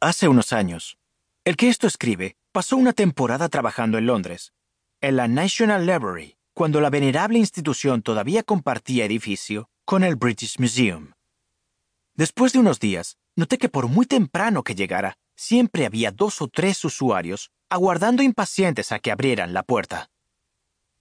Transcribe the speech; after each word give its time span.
Hace 0.00 0.28
unos 0.28 0.52
años, 0.52 0.96
el 1.44 1.56
que 1.56 1.68
esto 1.68 1.88
escribe 1.88 2.36
pasó 2.52 2.76
una 2.76 2.92
temporada 2.92 3.48
trabajando 3.48 3.98
en 3.98 4.06
Londres, 4.06 4.52
en 5.00 5.16
la 5.16 5.26
National 5.26 5.86
Library, 5.86 6.36
cuando 6.54 6.80
la 6.80 6.88
venerable 6.88 7.40
institución 7.40 8.02
todavía 8.02 8.44
compartía 8.44 9.04
edificio 9.04 9.68
con 9.84 10.04
el 10.04 10.14
British 10.14 10.60
Museum. 10.60 11.14
Después 12.14 12.52
de 12.52 12.60
unos 12.60 12.78
días, 12.78 13.16
noté 13.34 13.58
que 13.58 13.68
por 13.68 13.88
muy 13.88 14.06
temprano 14.06 14.62
que 14.62 14.76
llegara, 14.76 15.16
siempre 15.34 15.84
había 15.84 16.12
dos 16.12 16.40
o 16.42 16.46
tres 16.46 16.84
usuarios 16.84 17.50
aguardando 17.68 18.22
impacientes 18.22 18.92
a 18.92 19.00
que 19.00 19.10
abrieran 19.10 19.52
la 19.52 19.64
puerta. 19.64 20.10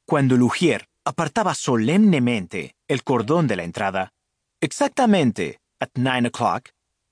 Cuando 0.07 0.37
Lugier 0.37 0.89
apartaba 1.05 1.53
solemnemente 1.53 2.75
el 2.87 3.03
cordón 3.03 3.45
de 3.45 3.57
la 3.57 3.63
entrada, 3.63 4.11
exactamente 4.59 5.59
at 5.79 5.89
nine 5.93 6.29
o'clock, 6.29 6.69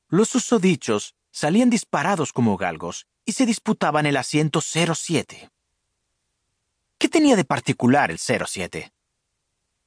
los 0.10 0.30
susodichos 0.30 1.14
salían 1.36 1.70
disparados 1.70 2.32
como 2.32 2.56
galgos 2.56 3.08
y 3.25 3.34
se 3.34 3.46
disputaban 3.46 4.06
el 4.06 4.16
asiento 4.16 4.62
07. 4.62 5.50
¿Qué 6.98 7.10
tenía 7.10 7.36
de 7.36 7.43
particular 7.43 8.10
el 8.10 8.20
07? 8.20 8.93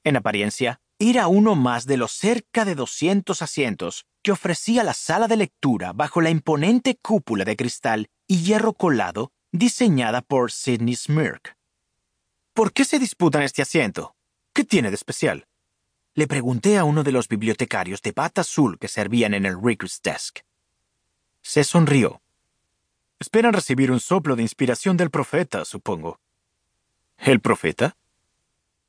En 0.05 0.17
apariencia, 0.19 0.83
era 0.99 1.27
uno 1.27 1.55
más 1.55 1.87
de 1.87 1.97
los 1.97 2.13
cerca 2.13 2.67
de 2.67 2.75
200 2.75 3.41
asientos 3.41 4.05
que 4.23 4.33
ofrecía 4.33 4.85
la 4.85 4.93
sala 4.93 5.27
de 5.27 5.39
lectura 5.39 5.95
bajo 5.95 6.21
la 6.21 6.29
imponente 6.29 6.99
cúpula 7.01 7.47
de 7.47 7.57
cristal 7.57 8.11
y 8.27 8.43
hierro 8.43 8.75
colado 8.75 9.33
diseñada 9.51 10.21
por 10.21 10.53
Sidney 10.53 10.97
Smirk. 10.97 11.57
¿Por 12.53 12.75
qué 12.75 12.85
se 12.85 12.99
disputan 12.99 13.43
este 13.43 13.63
asiento? 13.63 14.15
¿Qué 14.53 14.65
tiene 14.65 14.91
de 14.91 14.97
especial? 14.97 15.47
Le 16.13 16.27
pregunté 16.27 16.77
a 16.77 16.85
uno 16.85 17.05
de 17.05 17.13
los 17.13 17.27
bibliotecarios 17.27 18.03
de 18.03 18.13
bata 18.13 18.43
azul 18.43 18.79
que 18.79 18.89
servían 18.89 19.33
en 19.33 19.47
el 19.47 19.59
Reader's 19.59 20.03
Desk. 20.03 20.41
Se 21.49 21.65
sonrió. 21.65 22.21
Esperan 23.19 23.55
recibir 23.55 23.91
un 23.91 24.01
soplo 24.01 24.37
de 24.37 24.43
inspiración 24.43 24.99
del 24.99 25.09
profeta, 25.09 25.65
supongo. 25.65 26.21
¿El 27.17 27.41
profeta? 27.41 27.97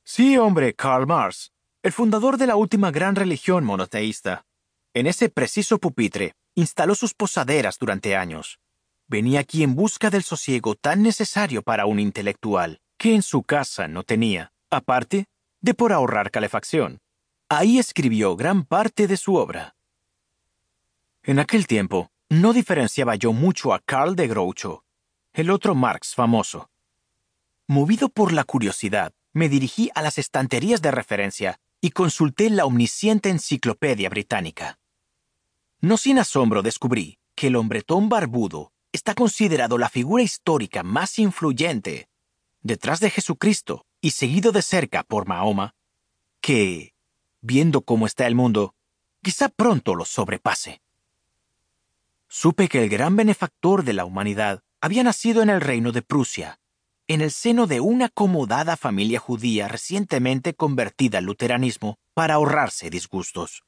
Sí, 0.04 0.38
hombre, 0.38 0.74
Karl 0.74 1.08
Marx, 1.08 1.54
el 1.84 1.94
fundador 1.94 2.36
de 2.36 2.48
la 2.48 2.58
última 2.58 2.92
gran 2.92 3.16
religión 3.16 3.64
monoteísta. 3.64 4.46
En 4.94 5.08
ese 5.08 5.30
preciso 5.30 5.78
pupitre 5.78 6.36
instaló 6.54 6.96
sus 6.96 7.14
posaderas 7.14 7.80
durante 7.80 8.18
años. 8.18 8.60
Venía 9.08 9.40
aquí 9.40 9.64
en 9.64 9.74
busca 9.74 10.10
del 10.10 10.24
sosiego 10.24 10.76
tan 10.76 11.02
necesario 11.02 11.62
para 11.62 11.86
un 11.86 11.98
intelectual, 11.98 12.82
que 12.98 13.16
en 13.16 13.22
su 13.22 13.44
casa 13.44 13.88
no 13.88 14.04
tenía, 14.04 14.52
aparte 14.70 15.28
de 15.62 15.74
por 15.74 15.94
ahorrar 15.94 16.30
calefacción. 16.30 17.00
Ahí 17.48 17.80
escribió 17.80 18.36
gran 18.36 18.66
parte 18.66 19.08
de 19.08 19.16
su 19.16 19.36
obra. 19.36 19.78
En 21.24 21.40
aquel 21.40 21.66
tiempo, 21.68 22.12
no 22.30 22.54
diferenciaba 22.54 23.16
yo 23.16 23.34
mucho 23.34 23.74
a 23.74 23.80
Karl 23.80 24.16
de 24.16 24.28
Groucho, 24.28 24.84
el 25.34 25.50
otro 25.50 25.74
Marx 25.74 26.14
famoso. 26.14 26.70
Movido 27.66 28.10
por 28.10 28.34
la 28.34 28.44
curiosidad, 28.44 29.14
me 29.34 29.50
dirigí 29.50 29.90
a 29.96 30.04
las 30.04 30.20
estanterías 30.20 30.82
de 30.82 30.92
referencia 30.92 31.60
y 31.82 31.90
consulté 31.90 32.50
la 32.52 32.66
omnisciente 32.66 33.30
enciclopedia 33.30 34.10
británica. 34.10 34.80
No 35.82 35.98
sin 35.98 36.20
asombro 36.20 36.62
descubrí 36.62 37.18
que 37.36 37.48
el 37.48 37.56
hombretón 37.56 38.10
barbudo 38.10 38.74
está 38.92 39.16
considerado 39.16 39.78
la 39.78 39.90
figura 39.90 40.22
histórica 40.22 40.84
más 40.84 41.18
influyente, 41.18 42.10
detrás 42.62 43.00
de 43.00 43.10
Jesucristo 43.10 43.86
y 44.02 44.12
seguido 44.12 44.52
de 44.52 44.62
cerca 44.62 45.04
por 45.04 45.28
Mahoma, 45.28 45.74
que, 46.42 46.94
viendo 47.42 47.82
cómo 47.82 48.06
está 48.06 48.28
el 48.28 48.36
mundo, 48.36 48.76
quizá 49.24 49.50
pronto 49.50 49.96
lo 49.96 50.06
sobrepase 50.06 50.82
supe 52.30 52.70
que 52.70 52.84
el 52.84 52.90
gran 52.90 53.16
benefactor 53.16 53.84
de 53.84 53.94
la 53.94 54.06
humanidad 54.06 54.62
había 54.82 55.04
nacido 55.04 55.42
en 55.42 55.50
el 55.50 55.60
reino 55.60 55.92
de 55.92 56.04
Prusia, 56.04 56.60
en 57.08 57.22
el 57.22 57.32
seno 57.32 57.66
de 57.66 57.80
una 57.80 58.06
acomodada 58.06 58.78
familia 58.78 59.20
judía 59.20 59.68
recientemente 59.68 60.54
convertida 60.54 61.18
al 61.18 61.26
luteranismo 61.26 61.98
para 62.14 62.36
ahorrarse 62.36 62.92
disgustos. 62.92 63.64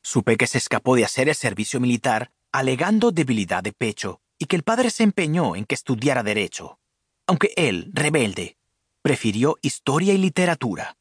Supe 0.00 0.38
que 0.38 0.46
se 0.46 0.56
escapó 0.56 0.96
de 0.96 1.04
hacer 1.04 1.28
el 1.28 1.34
servicio 1.34 1.78
militar 1.78 2.32
alegando 2.50 3.12
debilidad 3.12 3.62
de 3.62 3.72
pecho 3.72 4.22
y 4.38 4.46
que 4.46 4.56
el 4.56 4.62
padre 4.62 4.88
se 4.88 5.02
empeñó 5.02 5.54
en 5.54 5.66
que 5.66 5.74
estudiara 5.74 6.22
derecho, 6.22 6.78
aunque 7.26 7.52
él, 7.56 7.90
rebelde, 7.92 8.56
prefirió 9.02 9.58
historia 9.60 10.14
y 10.14 10.18
literatura. 10.18 10.96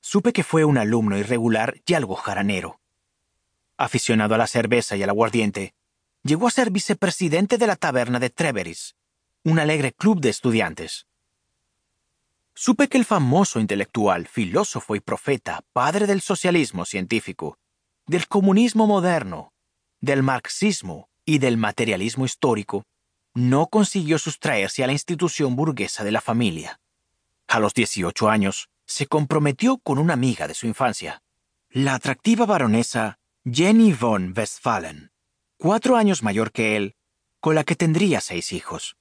Supe 0.00 0.32
que 0.32 0.44
fue 0.44 0.64
un 0.64 0.78
alumno 0.78 1.18
irregular 1.18 1.80
y 1.84 1.94
algo 1.94 2.14
jaranero 2.14 2.78
aficionado 3.76 4.34
a 4.34 4.38
la 4.38 4.46
cerveza 4.46 4.96
y 4.96 5.02
al 5.02 5.10
aguardiente, 5.10 5.74
llegó 6.22 6.48
a 6.48 6.50
ser 6.50 6.70
vicepresidente 6.70 7.58
de 7.58 7.66
la 7.66 7.76
taberna 7.76 8.18
de 8.18 8.30
Treveris, 8.30 8.96
un 9.42 9.58
alegre 9.58 9.92
club 9.92 10.20
de 10.20 10.30
estudiantes. 10.30 11.06
Supe 12.54 12.88
que 12.88 12.98
el 12.98 13.04
famoso 13.04 13.60
intelectual, 13.60 14.28
filósofo 14.28 14.94
y 14.96 15.00
profeta, 15.00 15.62
padre 15.72 16.06
del 16.06 16.20
socialismo 16.20 16.84
científico, 16.84 17.58
del 18.06 18.28
comunismo 18.28 18.86
moderno, 18.86 19.52
del 20.00 20.22
marxismo 20.22 21.08
y 21.24 21.38
del 21.38 21.56
materialismo 21.56 22.24
histórico, 22.24 22.84
no 23.34 23.66
consiguió 23.66 24.18
sustraerse 24.18 24.84
a 24.84 24.86
la 24.86 24.92
institución 24.92 25.56
burguesa 25.56 26.04
de 26.04 26.12
la 26.12 26.20
familia. 26.20 26.80
A 27.48 27.58
los 27.58 27.74
18 27.74 28.28
años, 28.28 28.68
se 28.86 29.06
comprometió 29.06 29.78
con 29.78 29.98
una 29.98 30.14
amiga 30.14 30.46
de 30.46 30.54
su 30.54 30.66
infancia, 30.66 31.22
la 31.70 31.94
atractiva 31.94 32.46
baronesa 32.46 33.18
Jenny 33.46 33.92
von 33.92 34.32
Westphalen, 34.34 35.10
cuatro 35.58 35.96
años 35.96 36.22
mayor 36.22 36.50
que 36.50 36.76
él, 36.76 36.94
con 37.40 37.54
la 37.54 37.62
que 37.62 37.76
tendría 37.76 38.22
seis 38.22 38.54
hijos. 38.54 38.96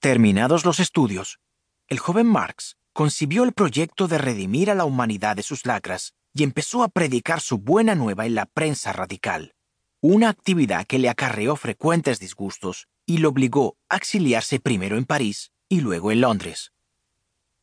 Terminados 0.00 0.66
los 0.66 0.80
estudios, 0.80 1.40
el 1.88 1.98
joven 1.98 2.26
Marx 2.26 2.76
concibió 2.92 3.44
el 3.44 3.54
proyecto 3.54 4.06
de 4.06 4.18
redimir 4.18 4.70
a 4.70 4.74
la 4.74 4.84
humanidad 4.84 5.34
de 5.34 5.42
sus 5.42 5.64
lacras 5.64 6.12
y 6.34 6.42
empezó 6.42 6.82
a 6.82 6.88
predicar 6.88 7.40
su 7.40 7.56
buena 7.56 7.94
nueva 7.94 8.26
en 8.26 8.34
la 8.34 8.44
prensa 8.44 8.92
radical, 8.92 9.54
una 10.02 10.28
actividad 10.28 10.86
que 10.86 10.98
le 10.98 11.08
acarreó 11.08 11.56
frecuentes 11.56 12.20
disgustos 12.20 12.86
y 13.06 13.16
lo 13.16 13.30
obligó 13.30 13.78
a 13.88 13.96
exiliarse 13.96 14.60
primero 14.60 14.98
en 14.98 15.06
París 15.06 15.52
y 15.70 15.80
luego 15.80 16.12
en 16.12 16.20
Londres. 16.20 16.74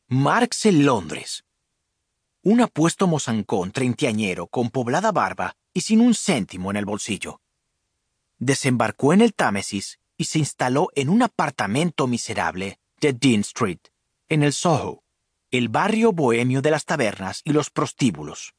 Marx 0.08 0.66
en 0.66 0.84
Londres, 0.84 1.44
un 2.42 2.60
apuesto 2.60 3.06
mozancón 3.06 3.72
treintañero 3.72 4.46
con 4.46 4.70
poblada 4.70 5.12
barba 5.12 5.56
y 5.74 5.80
sin 5.80 6.00
un 6.00 6.14
céntimo 6.14 6.70
en 6.70 6.76
el 6.76 6.84
bolsillo. 6.84 7.40
Desembarcó 8.38 9.12
en 9.12 9.20
el 9.20 9.34
Támesis 9.34 9.98
y 10.16 10.24
se 10.24 10.38
instaló 10.38 10.88
en 10.94 11.08
un 11.08 11.22
apartamento 11.22 12.06
miserable 12.06 12.78
de 13.00 13.12
Dean 13.12 13.40
Street, 13.40 13.80
en 14.28 14.42
el 14.42 14.52
Soho, 14.52 15.02
el 15.50 15.68
barrio 15.68 16.12
bohemio 16.12 16.62
de 16.62 16.70
las 16.70 16.84
tabernas 16.84 17.40
y 17.44 17.52
los 17.52 17.70
prostíbulos. 17.70 18.54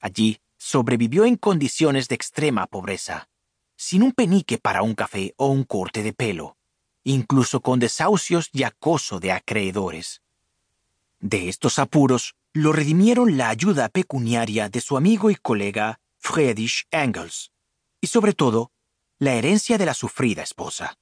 Allí 0.00 0.40
sobrevivió 0.56 1.24
en 1.24 1.36
condiciones 1.36 2.08
de 2.08 2.14
extrema 2.14 2.66
pobreza, 2.66 3.28
sin 3.76 4.02
un 4.02 4.12
penique 4.12 4.58
para 4.58 4.82
un 4.82 4.94
café 4.94 5.34
o 5.36 5.46
un 5.48 5.64
corte 5.64 6.02
de 6.02 6.12
pelo, 6.12 6.56
incluso 7.04 7.60
con 7.60 7.78
desahucios 7.78 8.50
y 8.52 8.62
acoso 8.64 9.20
de 9.20 9.32
acreedores. 9.32 10.22
De 11.20 11.48
estos 11.48 11.78
apuros 11.78 12.34
lo 12.56 12.72
redimieron 12.72 13.36
la 13.36 13.50
ayuda 13.50 13.90
pecuniaria 13.90 14.70
de 14.70 14.80
su 14.80 14.96
amigo 14.96 15.30
y 15.30 15.34
colega 15.34 16.00
Friedrich 16.16 16.86
Engels, 16.90 17.52
y 18.00 18.06
sobre 18.06 18.32
todo, 18.32 18.70
la 19.18 19.34
herencia 19.34 19.76
de 19.76 19.84
la 19.84 19.92
sufrida 19.92 20.42
esposa. 20.42 20.94